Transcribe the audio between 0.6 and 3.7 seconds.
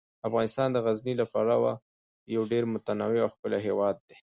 د غزني له پلوه یو ډیر متنوع او ښکلی